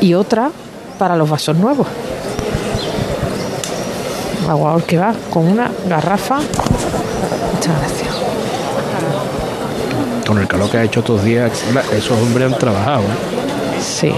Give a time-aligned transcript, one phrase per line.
[0.00, 0.50] y otra
[0.98, 1.86] para los vasos nuevos.
[4.48, 6.36] Aguador que va con una garrafa.
[6.36, 8.08] Muchas gracias.
[10.26, 11.52] Con el calor que ha hecho estos días,
[11.92, 13.02] esos hombres han trabajado.
[13.02, 13.80] ¿eh?
[13.80, 14.12] Sí.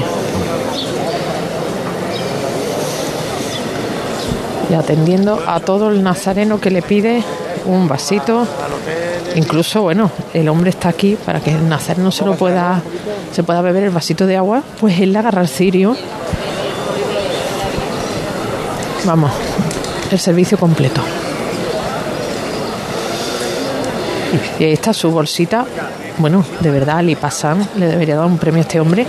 [4.70, 7.24] Y atendiendo a todo el nazareno que le pide
[7.66, 8.46] un vasito.
[9.34, 12.82] Incluso, bueno, el hombre está aquí para que el nazareno se lo pueda,
[13.32, 15.96] se pueda beber el vasito de agua, pues él agarra el cirio.
[19.04, 19.30] Vamos,
[20.10, 21.00] el servicio completo.
[24.58, 25.64] Y ahí está su bolsita.
[26.18, 29.06] Bueno, de verdad, Ali Pasan le debería dar un premio a este hombre.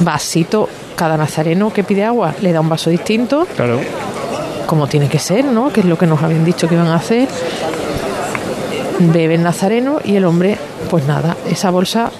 [0.00, 3.46] Vasito, cada nazareno que pide agua le da un vaso distinto.
[3.56, 3.80] Claro.
[4.68, 5.72] Como tiene que ser, ¿no?
[5.72, 7.26] Que es lo que nos habían dicho que iban a hacer.
[8.98, 10.58] Bebe el nazareno y el hombre,
[10.90, 12.10] pues nada, esa bolsa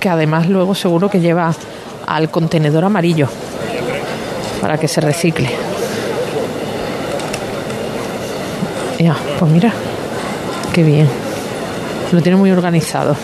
[0.00, 1.54] que además luego seguro que lleva
[2.08, 3.28] al contenedor amarillo
[4.60, 5.48] para que se recicle.
[8.98, 9.72] Ya, pues mira,
[10.72, 11.08] qué bien.
[12.10, 13.14] Lo tiene muy organizado.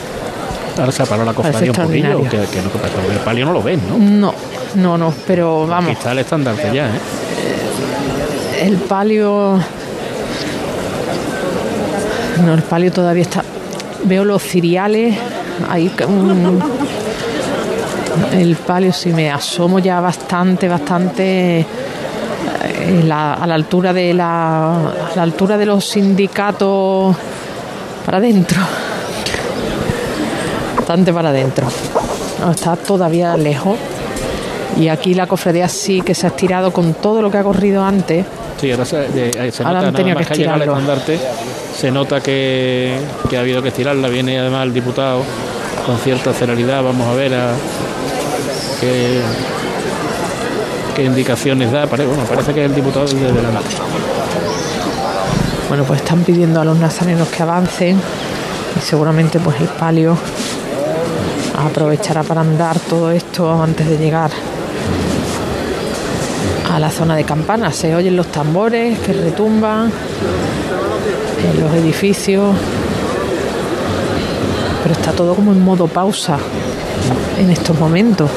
[0.79, 2.71] Ahora se parado la cofradía un poquillo, que, que, no,
[3.13, 3.99] el palio no lo ven, ¿no?
[3.99, 4.35] No,
[4.77, 5.91] no, no, pero vamos.
[5.91, 7.01] Aquí está el estandarte ya, ¿eh?
[8.61, 9.59] El palio.
[12.45, 13.45] No, el palio todavía está.
[14.05, 15.17] Veo los ciriales.
[15.69, 15.91] Ahí.
[18.33, 21.67] el palio, si me asomo ya bastante, bastante.
[22.81, 27.17] eh, a la altura de la, a la altura de los sindicatos
[28.05, 28.61] para adentro
[30.77, 31.67] bastante para adentro
[32.51, 33.77] está todavía lejos
[34.79, 37.85] y aquí la cofradía sí que se ha estirado con todo lo que ha corrido
[37.85, 38.25] antes
[38.61, 41.21] Sí, ahora se, de- se Ahora nota han nada tenido más que estandarte,
[41.77, 42.99] se nota que,
[43.31, 44.09] que ha habido que estirarla.
[44.09, 45.23] Viene además el diputado
[45.87, 46.83] con cierta celeridad.
[46.83, 47.53] Vamos a ver a
[48.81, 49.21] qué,
[50.97, 51.87] qué indicaciones da.
[51.87, 53.77] Pare- bueno, parece que es el diputado desde delante.
[55.69, 57.97] bueno pues están pidiendo a los nazarenos que avancen
[58.77, 60.17] y seguramente pues el palio
[61.65, 64.31] aprovechará para andar todo esto antes de llegar
[66.79, 69.91] a la zona de campanas se oyen los tambores que retumban
[71.43, 72.55] en los edificios
[74.85, 76.39] pero está todo como en modo pausa
[77.37, 78.31] en estos momentos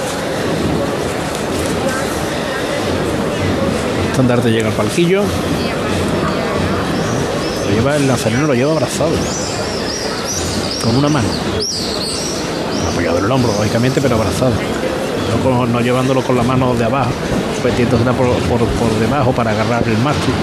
[4.02, 5.24] El estandarte llega al palquillo.
[7.66, 9.14] Lo lleva el nazareno, lo lleva abrazado.
[10.84, 11.30] Con una mano.
[12.92, 14.52] Apoyado en el hombro, lógicamente, pero abrazado.
[15.44, 17.12] No, no llevándolo con la mano de abajo,
[17.64, 20.34] metiéndosela por, por, debajo para agarrar el mástil.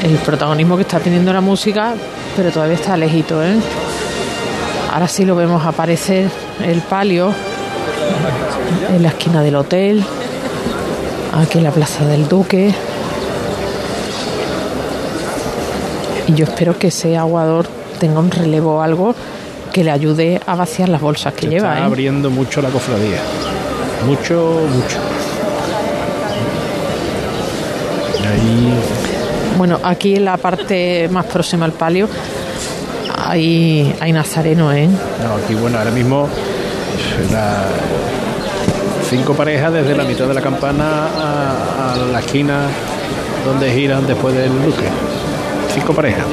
[0.00, 1.94] el protagonismo que está teniendo la música,
[2.34, 3.56] pero todavía está lejito, ¿eh?
[4.90, 6.30] Ahora sí lo vemos aparecer
[6.64, 7.34] el palio
[8.94, 10.04] en la esquina del hotel,
[11.32, 12.74] aquí en la plaza del Duque.
[16.26, 17.66] Y yo espero que ese aguador
[17.98, 19.14] tenga un relevo o algo
[19.72, 21.68] que le ayude a vaciar las bolsas que Se lleva.
[21.70, 21.84] está ¿eh?
[21.84, 23.18] abriendo mucho la cofradía.
[24.06, 24.98] Mucho, mucho.
[28.30, 28.72] Ahí
[29.56, 32.08] Bueno, aquí en la parte más próxima al palio
[33.16, 34.86] hay, hay nazareno, ¿eh?
[34.86, 36.28] No, aquí bueno, ahora mismo
[37.32, 37.66] la-
[39.08, 42.66] cinco parejas desde la mitad de la campana a, a la esquina
[43.44, 44.88] donde giran después del duque.
[45.74, 46.24] Cinco parejas.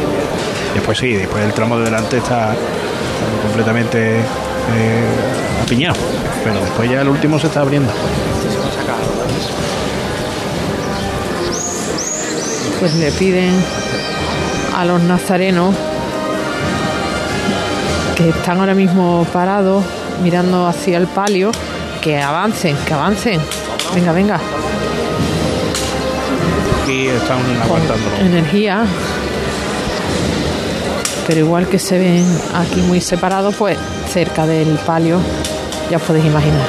[0.73, 5.03] Después sí, después el tramo de delante está, está completamente eh,
[5.63, 5.95] apiñado.
[6.43, 7.91] Pero después ya el último se está abriendo.
[12.79, 13.53] pues le piden
[14.75, 15.73] a los nazarenos
[18.15, 19.83] que están ahora mismo parados
[20.21, 21.51] mirando hacia el palio
[22.01, 23.41] que avancen, que avancen.
[23.93, 24.39] Venga, venga,
[26.83, 28.15] Aquí están aguantándolo.
[28.19, 28.85] energía.
[31.27, 32.23] Pero igual que se ven
[32.53, 33.77] aquí muy separados, pues
[34.13, 35.19] cerca del palio,
[35.89, 36.67] ya os podéis imaginar.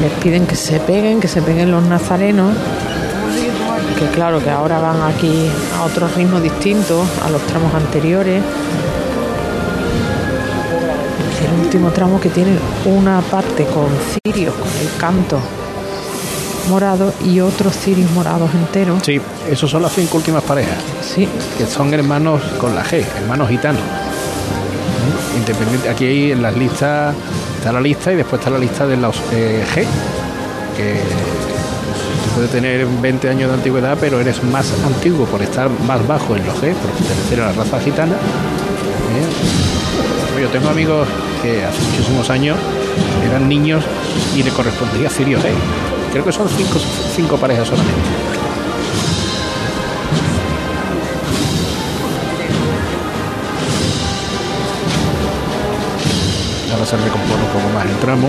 [0.00, 2.52] Les piden que se peguen, que se peguen los nazarenos
[3.98, 8.42] que claro que ahora van aquí a otro ritmo distinto a los tramos anteriores
[11.44, 13.88] El último tramo que tiene una parte con
[14.24, 15.40] cirios, con el canto
[16.68, 19.02] morado y otros cirios morados enteros.
[19.02, 19.20] Sí,
[19.50, 20.76] esos son las cinco últimas parejas.
[21.02, 21.26] Sí.
[21.56, 23.80] Que son hermanos con la G, hermanos gitanos.
[25.36, 27.14] Independiente, aquí en las listas
[27.58, 29.84] está la lista y después está la lista de los eh, G,
[30.76, 31.00] que
[32.34, 36.46] puede tener 20 años de antigüedad, pero eres más antiguo por estar más bajo en
[36.46, 38.14] los G, por pertenecer a la raza gitana.
[38.14, 39.26] ¿eh?
[40.40, 41.08] Yo tengo amigos
[41.42, 42.56] que hace muchísimos años
[43.28, 43.82] eran niños
[44.36, 45.46] y le correspondía Sirio G.
[46.12, 46.78] Creo que son cinco,
[47.16, 48.47] cinco parejas solamente.
[56.90, 58.28] Ahora se recompone un poco más el tramo.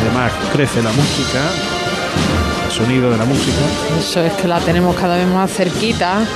[0.00, 1.50] Además crece la música,
[2.64, 3.58] el sonido de la música.
[3.96, 6.26] Eso es que la tenemos cada vez más cerquita.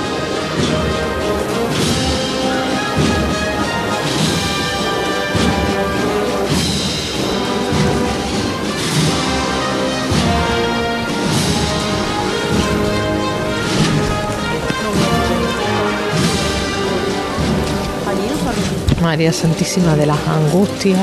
[19.01, 20.99] María Santísima de las Angustias,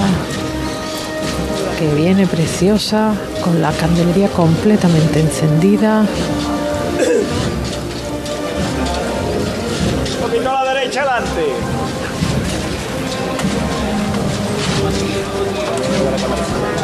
[1.78, 3.12] que viene preciosa,
[3.42, 6.06] con la candelería completamente encendida.
[10.14, 11.46] Un poquito a la derecha adelante.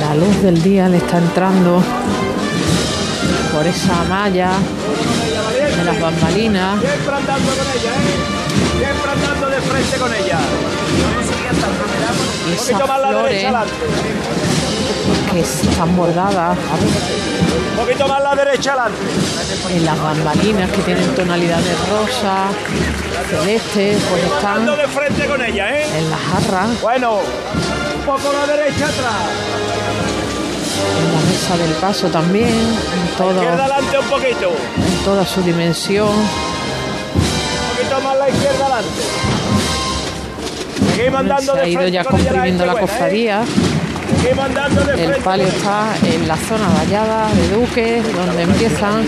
[0.00, 1.80] La luz del día le está entrando
[3.52, 4.50] por esa malla
[5.84, 6.80] de las bambalinas.
[6.80, 8.78] Siempre andando con ella, ¿eh?
[8.78, 10.38] Siempre andando de frente con ella.
[12.46, 13.74] Y Un esas poquito más a la flores derecha adelante.
[15.32, 16.58] que están bordadas
[17.70, 19.74] Un poquito más la derecha adelante.
[19.74, 22.48] en las bambalinas que tienen tonalidades rosa,
[23.30, 25.86] celeste, pues están Andando de frente con ella, ¿eh?
[25.98, 30.13] en la jarra, Bueno, un poco a la derecha atrás.
[30.74, 34.50] En la mesa del paso también, en, todo, adelante un poquito.
[34.50, 36.08] Un en toda su dimensión.
[37.76, 39.02] poquito más a la izquierda adelante.
[40.96, 42.80] Seguimos andando Se ha ido ya comprimiendo la ¿eh?
[42.80, 43.44] cofradía.
[44.96, 49.04] El palio está en la zona vallada de Duque, donde empiezan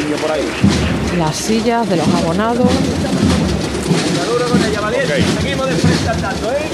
[1.19, 2.69] las sillas de los abonados.
[5.41, 6.69] Seguimos de frente andando, ¿eh?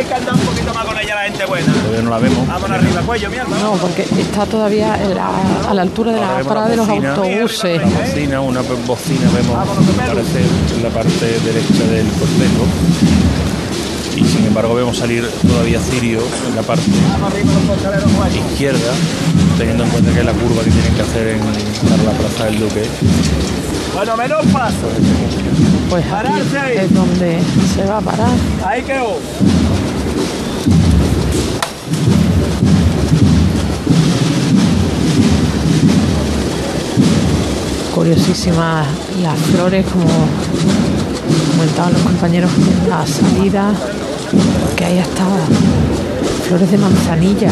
[0.00, 1.72] Hay que andar un poquito más con ella la gente buena.
[1.74, 2.46] Todavía no la vemos.
[2.48, 3.56] Vámonos arriba, cuello, mi alma.
[3.58, 5.30] No, porque está todavía en la-
[5.68, 7.82] a la altura de la parada de los autobuses.
[7.82, 12.64] La bocina, una bocina vemos aparecer en la parte derecha del cortejo.
[14.16, 16.82] Y sin embargo vemos salir todavía Cirio en la parte
[18.52, 18.92] izquierda,
[19.56, 21.40] teniendo en cuenta que es la curva que tienen que hacer en
[22.04, 22.82] la plaza del Duque.
[23.94, 24.88] Bueno, menos paso.
[25.88, 26.76] Pues Pararse ahí.
[26.78, 27.38] es donde
[27.74, 28.30] se va a parar.
[28.64, 29.18] Ahí quedó.
[37.94, 38.86] Curiosísimas
[39.20, 40.08] las flores, como
[41.60, 42.50] comentaban los compañeros
[42.88, 43.74] la salida,
[44.76, 45.26] que hay hasta
[46.48, 47.50] flores de manzanilla,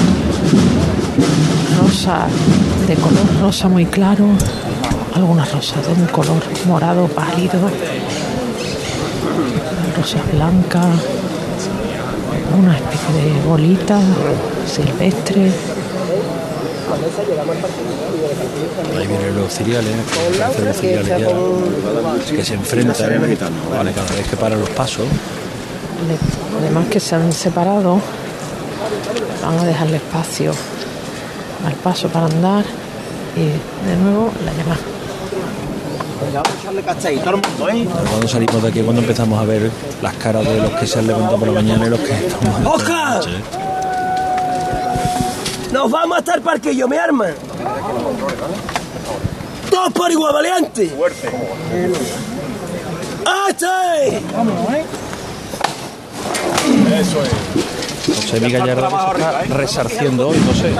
[1.78, 2.32] rosas
[2.87, 4.28] de color rosa muy claro,
[5.14, 7.60] algunas rosas de un color morado pálido,
[9.94, 10.87] rosas blancas,
[12.58, 14.00] una especie de bolita
[14.66, 15.52] silvestre.
[18.97, 19.95] Ahí vienen los ciriales,
[20.64, 25.07] los ciriales ya, que se enfrentan vale, cada vez que paran los pasos.
[26.61, 28.00] Además que se han separado,
[29.43, 30.52] van a dejarle espacio
[31.67, 32.64] al paso para andar
[33.37, 34.81] y de nuevo la llamada.
[38.11, 39.71] Cuando salimos de aquí, cuando empezamos a ver
[40.02, 42.75] las caras de los que se han levantado por la mañana y los que estamos
[42.75, 43.23] ¡Oscar!
[45.72, 47.26] Nos vamos hasta el parquillo, mi arma.
[49.70, 50.88] Todos por igual, valiente.
[50.88, 51.28] Fuerte.
[53.48, 54.22] ¡Este!
[58.14, 60.72] José Miguel Gallardo está resarciendo hoy, no sé.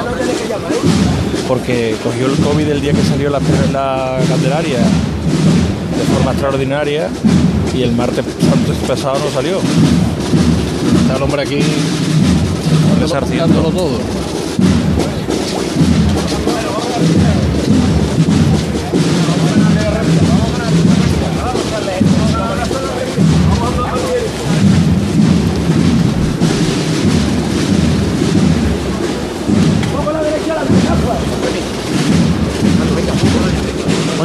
[1.47, 3.41] Porque cogió el COVID el día que salió la,
[3.73, 7.09] la Candelaria de forma extraordinaria
[7.75, 9.59] y el martes santo pasado no salió.
[11.03, 11.61] Está el hombre aquí
[13.01, 13.47] Resarciendo.
[13.47, 13.99] dándolo todo.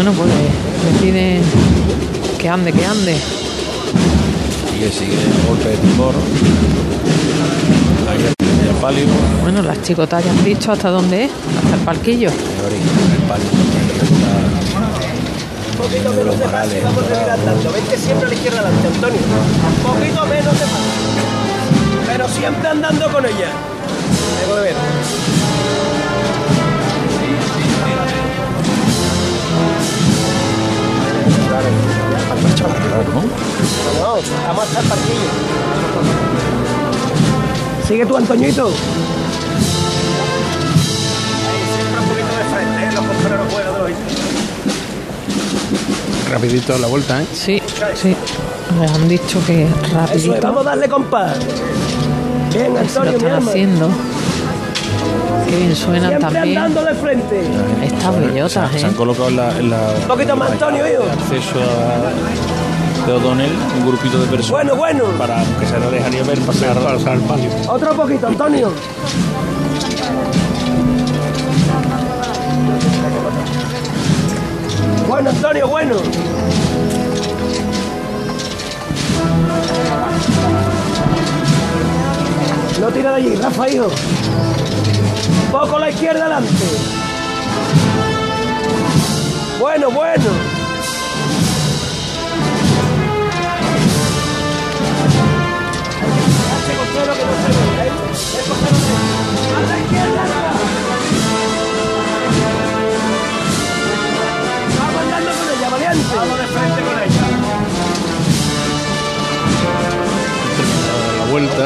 [0.04, 0.34] Bueno, pues
[0.84, 1.42] le piden
[2.38, 3.14] que ande, que ande.
[3.14, 6.14] Y Sigue, sigue el golpe de timor.
[8.10, 8.20] Ahí
[8.68, 9.06] el, palio.
[9.42, 12.28] Bueno, las chicotas ya han dicho hasta dónde es, hasta el palquillo.
[12.28, 13.46] El palio.
[15.72, 17.72] Un poquito menos de paso, vamos a seguir andando.
[17.72, 19.20] Vente siempre a la izquierda adelante, Antonio.
[19.70, 22.08] Un poquito menos de paso.
[22.08, 23.73] Pero siempre andando con ella.
[33.14, 33.22] ¿No?
[33.22, 34.16] No,
[34.48, 35.30] vamos hasta el parquillo.
[37.88, 38.68] Sigue tú, Antoñito.
[38.68, 38.74] Ahí,
[41.76, 42.92] siempre un poquito de frente, ¿eh?
[42.94, 43.92] los contrarios fuera de los
[46.32, 47.26] Rapidito la vuelta, ¿eh?
[47.34, 47.62] Sí,
[47.96, 48.16] sí.
[48.80, 51.38] Les han dicho que Eso rapidito vamos a darle compás.
[52.54, 53.90] Bien, lo Antonio, mi están haciendo.
[55.48, 56.58] Qué bien suenan Siempre también.
[56.58, 57.42] andando de frente.
[57.84, 58.96] Estas Se, bellotas, se han ¿eh?
[58.96, 61.04] colocado en la, en la Un poquito más, Antonio, hijo.
[61.04, 62.12] acceso a,
[63.06, 64.50] de O'Donnell, un grupito de personas.
[64.50, 65.04] Bueno, bueno.
[65.18, 66.78] Para que se la dejaría ver pasar.
[66.80, 67.50] Pasar el palio.
[67.68, 68.72] Otro poquito, Antonio.
[75.08, 75.96] Bueno, Antonio, bueno.
[82.80, 83.88] No tira de allí, Rafa, hijo.
[85.52, 86.52] Poco a la izquierda adelante.
[89.60, 90.53] Bueno, bueno.
[97.04, 97.22] A la con
[105.52, 105.70] ella,
[106.38, 107.26] de frente con ella.
[111.20, 111.66] La vuelta.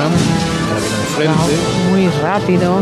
[1.89, 2.81] Muy rápido.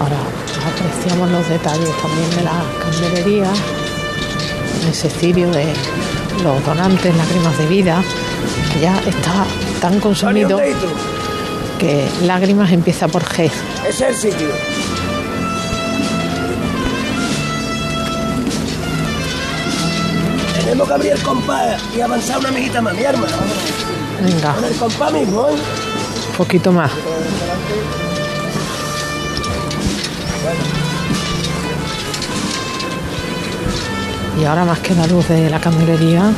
[0.00, 0.18] Ahora
[0.66, 3.52] apreciamos los detalles también de la candelería.
[4.90, 5.74] Ese cirio de
[6.42, 8.02] los donantes, lágrimas de vida,
[8.80, 9.44] ya está
[9.82, 10.60] tan consumido
[11.80, 13.50] que lágrimas empieza por G.
[13.88, 14.48] Es el sitio.
[20.54, 23.26] Tenemos que abrir el compás y avanzar una mijita más, mi arma.
[24.22, 25.52] Venga, Con el compás mismo, ¿eh?
[25.52, 26.92] un poquito más.
[34.40, 36.32] Y ahora más que la luz de la candelería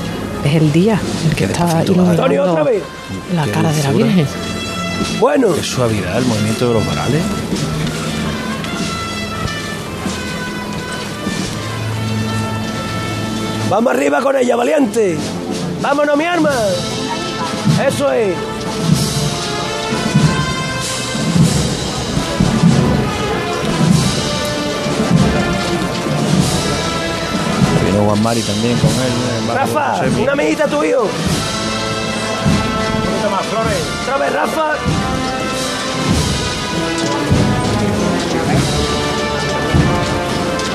[0.45, 2.83] es el día el que está Antonio, otra iluminando vez.
[3.35, 3.91] la cara de la.
[3.91, 4.27] Virgen.
[5.21, 7.23] Bueno, Qué suavidad el movimiento de los varales.
[13.71, 15.17] vamos arriba con ella, valiente.
[15.81, 16.53] Vámonos, mi arma.
[17.87, 18.35] Eso es.
[28.03, 29.47] Juan Mari también con él.
[29.47, 31.03] barrio Rafa, una mijita tu hijo.
[31.03, 31.09] Un
[33.05, 33.83] poquito más, Flores.
[34.03, 34.75] Otra vez, Rafa.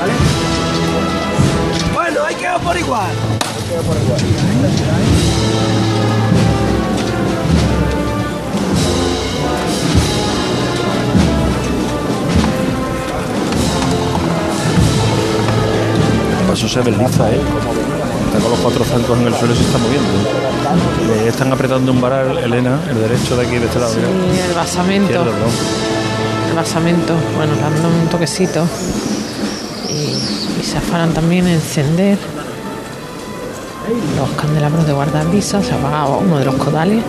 [0.00, 0.12] ¿Vale?
[1.94, 3.10] Bueno, hay que ir por igual.
[16.50, 17.40] Paso se desliza, ¿eh?
[18.26, 20.08] Está con los cuatro zancos en el suelo y se está moviendo.
[21.06, 23.94] Le están apretando un varal, Elena, el derecho de aquí, de este lado.
[23.94, 24.08] mira.
[24.34, 25.24] Y el basamento,
[26.48, 28.66] el basamento, bueno, le dan un toquecito.
[29.90, 32.18] Y, y se afanan también a encender
[34.18, 35.64] los candelabros de guardabrisas.
[35.64, 37.04] Se apaga uno de los codales.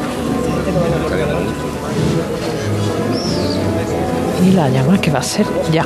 [4.45, 5.83] Y la llama que va a ser ya.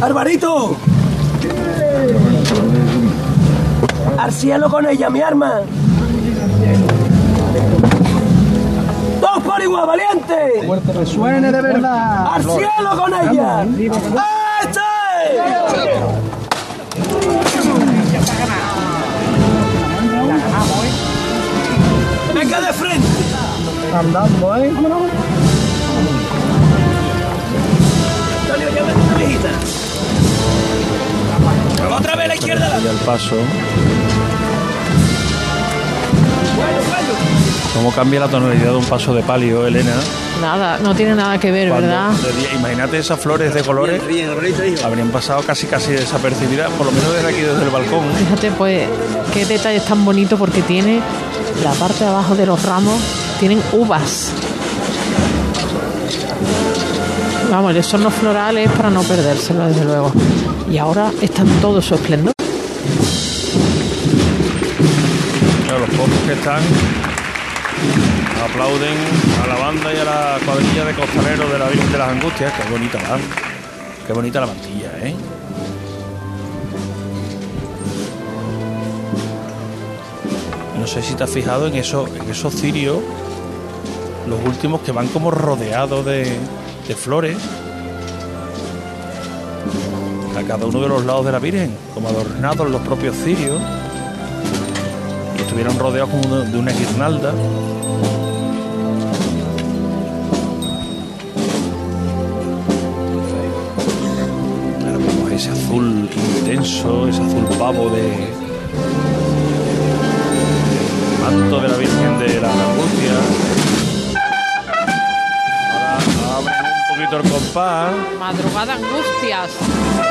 [0.00, 0.76] ¡Alvarito!
[4.16, 5.60] ¡Al cielo con ella, mi arma!
[9.20, 10.62] ¡Dos por igual, valiente!
[10.66, 12.26] Fuerte resuene de verdad.
[12.32, 13.64] ¡Al cielo con ella!
[13.64, 14.80] ¡Este!
[22.34, 23.08] ¡Venga de frente!
[23.98, 24.72] Andando, ¿eh?
[28.40, 29.50] Antonio, llámate una mijita.
[31.98, 32.80] Otra vez a la izquierda.
[32.82, 33.36] Y al paso.
[37.74, 39.94] ¿Cómo cambia la tonalidad de un paso de palio, Elena?
[40.40, 42.10] Nada, no tiene nada que ver, Cuando ¿verdad?
[42.56, 44.02] Imagínate esas flores de colores.
[44.84, 48.04] Habrían pasado casi casi desapercibidas, por lo menos desde aquí, desde el balcón.
[48.16, 48.88] Fíjate, pues,
[49.32, 51.00] qué detalle tan bonito porque tiene
[51.62, 53.00] la parte de abajo de los ramos,
[53.38, 54.32] tienen uvas.
[57.50, 60.12] Vamos, esos no florales para no perdérselo, desde luego.
[60.70, 62.34] Y ahora están todo su esplendor.
[65.78, 66.62] Los pocos que están
[68.44, 68.96] aplauden
[69.42, 72.52] a la banda y a la cuadrilla de costaleros de la Virgen de las Angustias.
[72.52, 73.18] Qué bonita va.
[74.06, 75.14] Qué bonita la mantilla, ¿eh?
[80.78, 82.98] No sé si te has fijado en, eso, en esos cirios,
[84.26, 86.36] los últimos que van como rodeados de,
[86.86, 87.36] de flores
[90.38, 93.60] a cada uno de los lados de la Virgen, como adornados los propios cirios
[95.36, 97.30] y estuvieron rodeados como de una guirnalda.
[104.84, 108.28] Ahora vemos ese azul intenso, ese azul pavo de
[111.20, 113.57] manto de la Virgen de la Angustia.
[117.16, 117.92] Compás.
[118.18, 119.50] Madrugada angustias.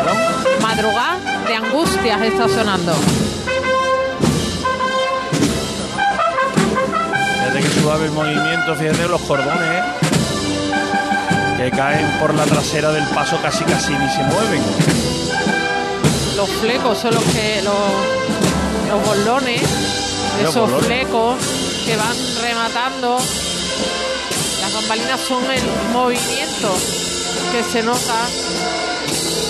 [0.05, 0.61] ¿no?
[0.67, 2.93] Madrugada de angustias está sonando.
[7.39, 9.83] Fíjate que suave el movimiento, fíjate los cordones
[11.57, 14.61] que caen por la trasera del paso casi casi ni se mueven.
[16.35, 17.75] Los flecos son los que los,
[18.89, 19.61] los bolones,
[20.41, 20.85] esos bolones.
[20.85, 21.35] flecos
[21.85, 23.17] que van rematando.
[24.77, 26.69] Las bambalinas son el movimiento
[27.51, 28.27] que se nota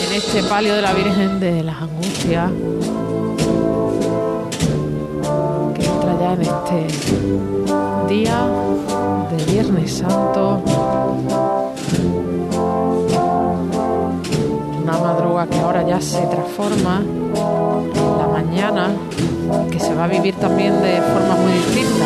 [0.08, 2.50] en este palio de la Virgen de las Angustias.
[5.76, 8.48] Que entra ya en este día
[9.36, 10.64] de Viernes Santo.
[14.82, 18.92] Una madruga que ahora ya se transforma en la mañana,
[19.70, 22.06] que se va a vivir también de forma muy distinta.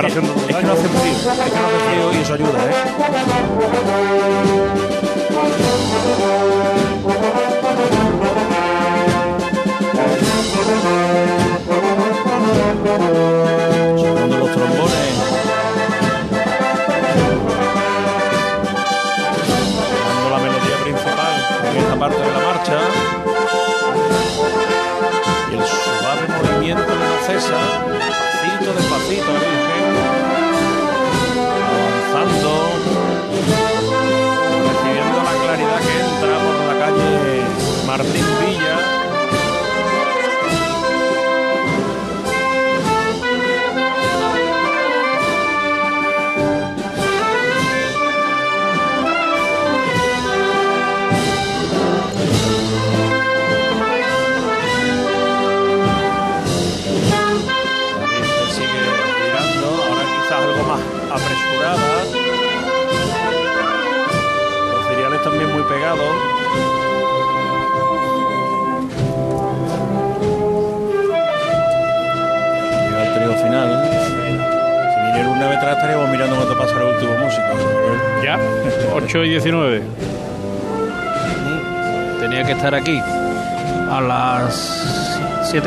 [0.00, 0.24] Comparación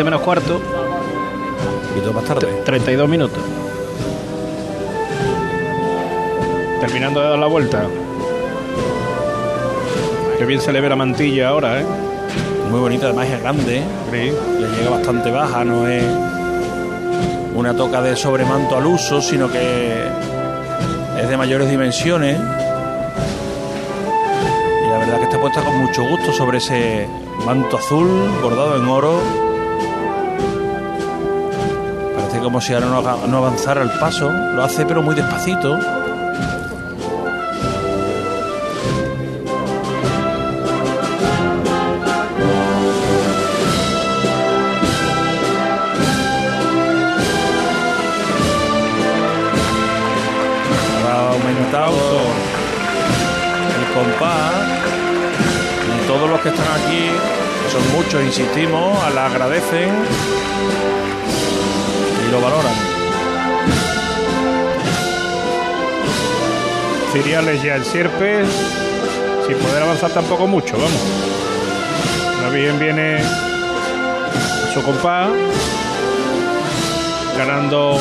[0.03, 0.59] menos cuarto.
[1.95, 2.47] ¿Y todo más tarde?
[2.65, 3.39] 32 minutos.
[6.79, 7.87] Terminando de dar la vuelta.
[10.37, 11.85] Qué bien se le ve la mantilla ahora, ¿eh?
[12.69, 13.77] Muy bonita, además es grande.
[13.77, 13.83] ¿eh?
[14.11, 14.31] Sí.
[14.59, 16.03] Le llega bastante baja, no es
[17.55, 19.93] una toca de sobremanto al uso, sino que
[21.21, 22.37] es de mayores dimensiones.
[24.83, 27.07] Y la verdad que está puesta con mucho gusto sobre ese
[27.45, 28.09] manto azul
[28.41, 29.42] bordado en oro
[32.43, 34.31] como si ahora no, no avanzara el paso.
[34.31, 35.79] Lo hace pero muy despacito.
[53.75, 54.53] El compás
[55.87, 57.09] y todos los que están aquí,
[57.71, 59.89] son muchos, insistimos, la agradecen
[62.33, 62.73] lo valoran.
[67.11, 68.47] Ciriales ya el Sierpes,
[69.45, 71.01] sin poder avanzar tampoco mucho, vamos.
[72.41, 73.23] La Virgen viene
[74.73, 75.29] su compás,
[77.37, 77.99] ganando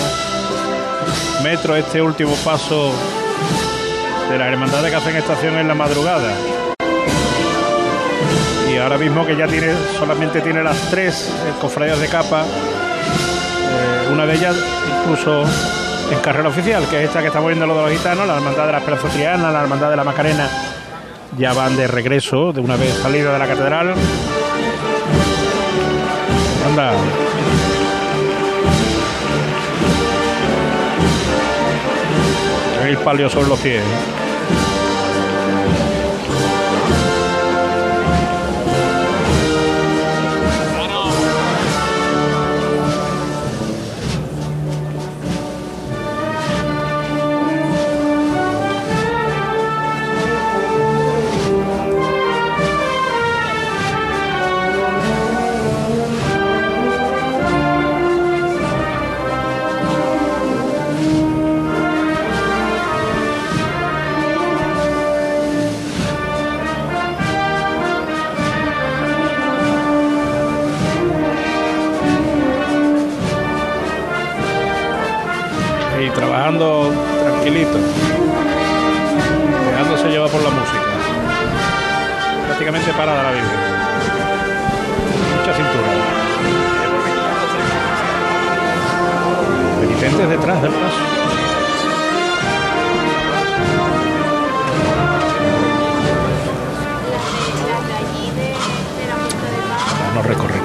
[1.42, 2.90] metro este último paso
[4.30, 6.32] de las hermandades que hacen estación en la madrugada.
[8.72, 12.46] Y ahora mismo que ya tiene solamente tiene las tres cofradías de capa,
[14.12, 14.56] una de ellas
[15.00, 15.44] incluso
[16.10, 18.66] en carrera oficial, que es esta que estamos viendo los de los gitanos, la hermandad
[18.66, 20.48] de la Esperanza la hermandad de la Macarena,
[21.38, 23.94] ya van de regreso de una vez salida de la catedral.
[26.66, 26.92] Anda.
[32.86, 33.82] El palio sobre los pies.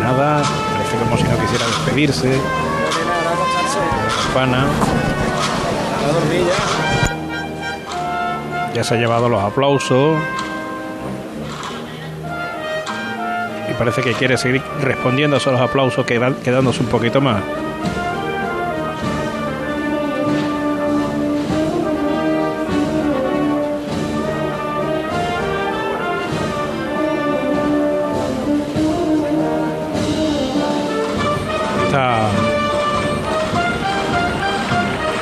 [0.07, 0.41] Nada,
[0.71, 2.39] parece como si no quisiera despedirse.
[4.23, 4.65] Campana.
[8.73, 10.17] Ya se ha llevado los aplausos.
[13.69, 17.41] Y parece que quiere seguir respondiendo a esos aplausos, quedándose un poquito más.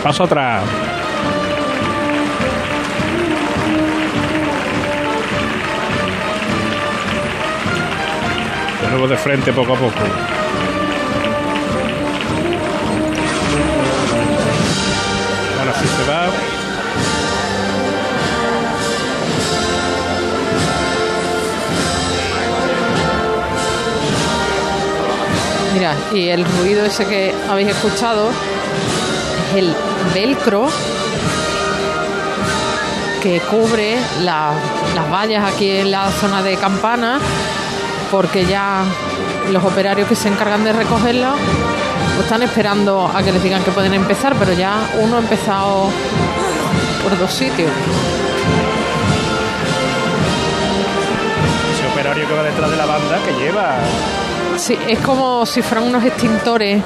[0.05, 0.63] Paso atrás.
[8.83, 9.93] De nuevo de frente poco a poco.
[15.59, 16.27] Ahora sí se va.
[25.73, 28.29] Mira, y el ruido ese que habéis escuchado
[29.49, 29.75] es el
[30.13, 30.67] velcro
[33.21, 34.51] que cubre la-
[34.95, 37.19] las vallas aquí en la zona de campana,
[38.11, 38.83] porque ya
[39.51, 41.33] los operarios que se encargan de recogerla
[42.13, 45.89] pues están esperando a que les digan que pueden empezar, pero ya uno ha empezado
[47.03, 47.69] por dos sitios.
[51.73, 53.75] Ese operario que va detrás de la banda que lleva.
[54.57, 56.81] Sí, es como si fueran unos extintores,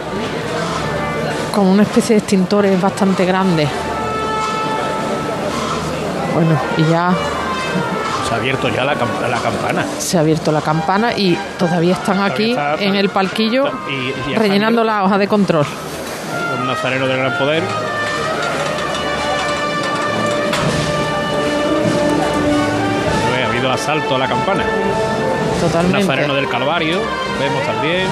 [1.50, 3.68] como una especie de extintores bastante grandes.
[6.34, 7.12] Bueno, y ya
[8.28, 9.86] Se ha abierto ya la, cam- la campana.
[9.98, 14.84] se ha abierto la campana y todavía están aquí está- en el palquillo y- rellenando
[14.84, 15.66] la hoja de control.
[16.60, 17.64] Un nazareno del gran poder.
[23.30, 24.64] Pues ha habido asalto a la campana.
[25.56, 26.00] Un Totalmente.
[26.00, 27.00] nazareno del Calvario,
[27.40, 28.08] vemos también.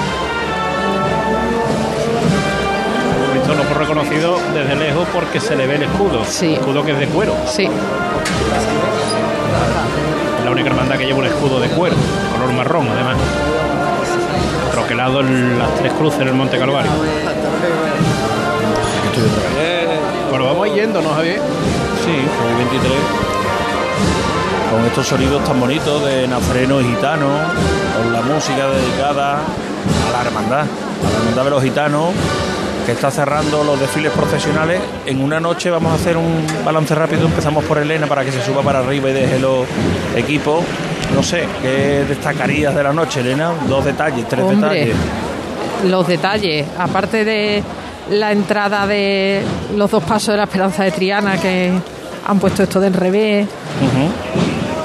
[3.36, 6.24] Esto lo hemos reconocido desde lejos porque se le ve el escudo.
[6.24, 6.54] Sí.
[6.54, 7.34] Escudo que es de cuero.
[7.46, 7.64] Sí,
[10.38, 11.96] Es la única hermandad que lleva un escudo de cuero,
[12.32, 13.16] color marrón además.
[14.72, 16.90] Troquelado en las tres cruces en el Monte Calvario.
[20.30, 21.40] Bueno, vamos yendo, ¿no, Javier?
[22.04, 22.92] Sí, hoy 23.
[24.70, 27.26] Con estos sonidos tan bonitos de nazareno y gitano,
[27.96, 32.10] con la música dedicada a la hermandad, a la hermandad de los gitanos,
[32.88, 34.80] que está cerrando los desfiles profesionales.
[35.04, 38.42] En una noche vamos a hacer un balance rápido, empezamos por Elena para que se
[38.42, 39.66] suba para arriba y deje los
[40.16, 40.64] equipos.
[41.14, 43.52] No sé, ¿qué destacarías de la noche, Elena?
[43.68, 44.96] Dos detalles, tres Hombre, detalles.
[45.84, 47.62] los detalles, aparte de
[48.08, 49.42] la entrada de
[49.76, 51.70] los dos pasos de la Esperanza de Triana que
[52.26, 53.46] han puesto esto del revés.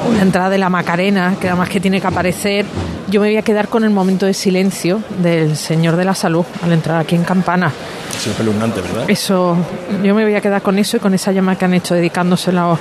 [0.08, 2.66] Una entrada de la Macarena, que además que tiene que aparecer.
[3.10, 6.46] Yo me voy a quedar con el momento de silencio del Señor de la Salud
[6.64, 7.72] al entrar aquí en Campana.
[8.18, 9.06] Sí, espeluznante, ¿verdad?
[9.08, 9.58] Eso,
[10.04, 12.78] yo me voy a quedar con eso y con esa llama que han hecho dedicándosela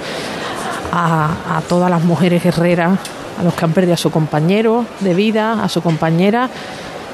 [0.93, 2.99] a, a todas las mujeres guerreras,
[3.39, 6.49] a los que han perdido a su compañero de vida, a su compañera.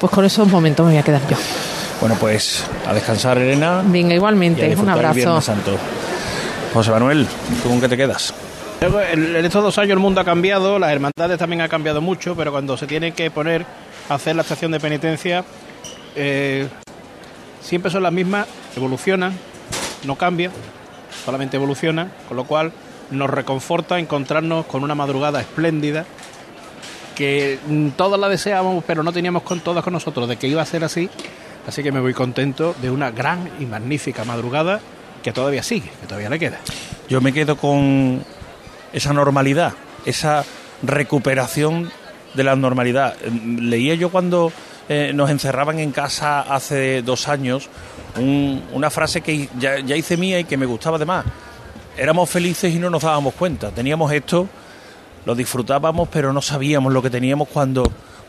[0.00, 1.36] Pues con esos momentos me voy a quedar yo.
[2.00, 3.82] Bueno, pues a descansar, Elena.
[3.84, 4.76] Venga, y a igualmente.
[4.76, 5.14] Un el abrazo.
[5.14, 5.76] Viernes Santo.
[6.72, 7.26] José Manuel,
[7.62, 8.32] ¿tú con qué te quedas?
[8.80, 12.52] En estos dos años el mundo ha cambiado, las hermandades también han cambiado mucho, pero
[12.52, 13.66] cuando se tienen que poner
[14.08, 15.44] a hacer la estación de penitencia,
[16.14, 16.68] eh,
[17.60, 19.32] siempre son las mismas, evolucionan,
[20.04, 20.52] no cambian,
[21.24, 22.72] solamente evolucionan, con lo cual
[23.10, 26.06] nos reconforta encontrarnos con una madrugada espléndida
[27.16, 27.58] que
[27.96, 30.84] todas la deseábamos, pero no teníamos con todas con nosotros de que iba a ser
[30.84, 31.10] así.
[31.66, 34.80] Así que me voy contento de una gran y magnífica madrugada
[35.22, 36.58] que todavía sigue, que todavía le queda.
[37.08, 38.22] Yo me quedo con
[38.92, 39.72] esa normalidad,
[40.04, 40.44] esa
[40.82, 41.90] recuperación
[42.34, 43.14] de la normalidad.
[43.22, 44.52] Eh, Leía yo cuando
[44.88, 47.68] eh, nos encerraban en casa hace dos años
[48.16, 51.24] un- una frase que ya, ya hice mía y que me gustaba además.
[51.96, 53.70] Éramos felices y no nos dábamos cuenta.
[53.70, 54.48] Teníamos esto,
[55.26, 57.82] lo disfrutábamos, pero no sabíamos lo que teníamos cuando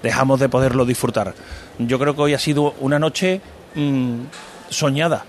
[0.03, 1.33] dejamos de poderlo disfrutar.
[1.77, 3.41] Yo creo que hoy ha sido una noche
[3.75, 4.15] mm,
[4.69, 5.23] soñada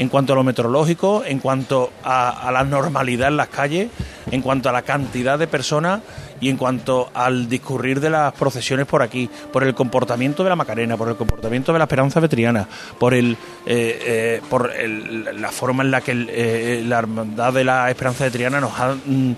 [0.00, 3.90] en cuanto a lo meteorológico, en cuanto a, a la normalidad en las calles,
[4.30, 6.00] en cuanto a la cantidad de personas
[6.40, 10.56] y en cuanto al discurrir de las procesiones por aquí, por el comportamiento de la
[10.56, 12.66] Macarena, por el comportamiento de la Esperanza Vetriana,
[12.98, 13.32] por el,
[13.66, 18.24] eh, eh, por el- la forma en la que eh, la hermandad de la Esperanza
[18.24, 19.32] Vetriana nos ha mm,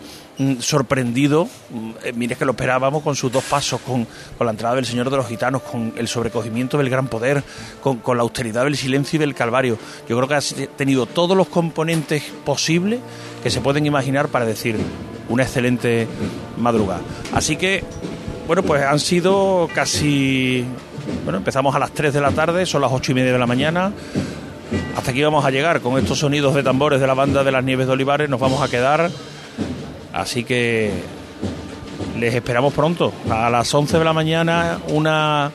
[0.61, 1.49] sorprendido.
[1.71, 4.87] Mm, eh, mire que lo esperábamos con sus dos pasos, con, con la entrada del
[4.87, 7.42] Señor de los Gitanos, con el sobrecogimiento del gran poder,
[7.81, 9.79] con, con la austeridad del silencio y del Calvario.
[10.09, 13.01] Yo creo que ha tenido todos los componentes posibles
[13.42, 14.77] que se pueden imaginar para decir
[15.29, 16.07] una excelente
[16.59, 17.01] madrugada.
[17.33, 17.85] Así que,
[18.47, 20.64] bueno, pues han sido casi...
[21.25, 23.47] Bueno, empezamos a las 3 de la tarde, son las 8 y media de la
[23.47, 23.92] mañana.
[24.97, 27.64] Hasta aquí vamos a llegar con estos sonidos de tambores de la banda de las
[27.64, 28.29] Nieves de Olivares.
[28.29, 29.11] Nos vamos a quedar.
[30.12, 30.90] Así que
[32.18, 33.12] les esperamos pronto.
[33.31, 35.51] A las 11 de la mañana, una.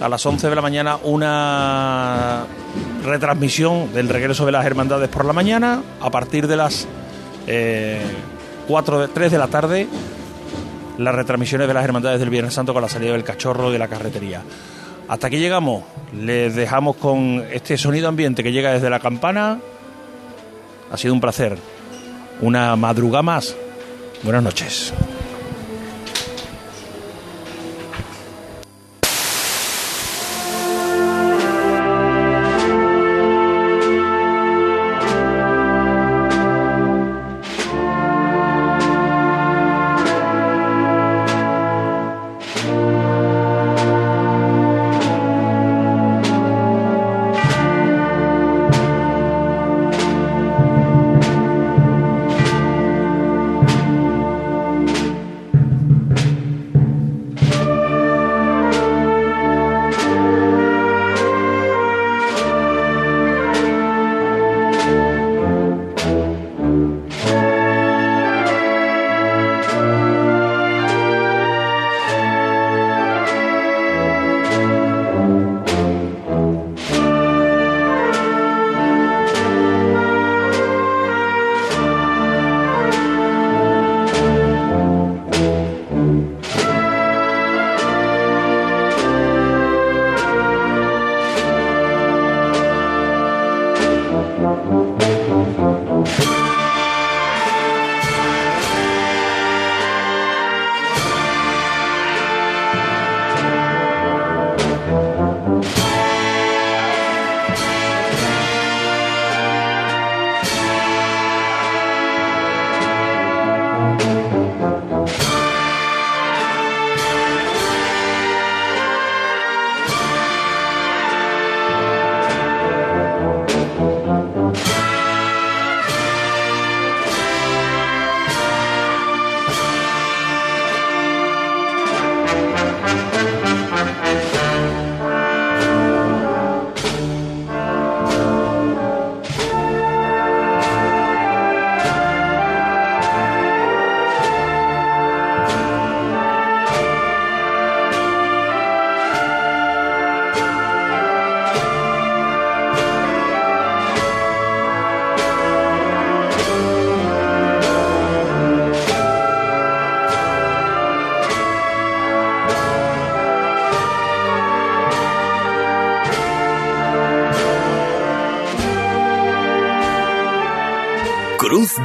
[0.00, 2.44] A las 11 de la mañana, una
[3.04, 5.82] retransmisión del regreso de las hermandades por la mañana.
[6.00, 6.88] A partir de las
[7.46, 8.00] eh,
[8.66, 9.86] 4 de, 3 de la tarde,
[10.98, 13.88] las retransmisiones de las hermandades del Viernes Santo con la salida del cachorro de la
[13.88, 14.42] carretería.
[15.08, 15.84] Hasta aquí llegamos.
[16.18, 19.60] Les dejamos con este sonido ambiente que llega desde la campana.
[20.90, 21.58] Ha sido un placer.
[22.42, 23.56] Una madrugada más.
[24.24, 24.92] Buenas noches.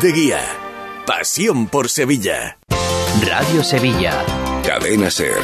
[0.08, 0.40] De Guía.
[1.06, 2.60] Pasión por Sevilla.
[3.26, 4.24] Radio Sevilla.
[4.66, 5.38] Cadena Ser.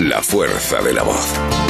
[0.00, 1.65] La fuerza de la voz.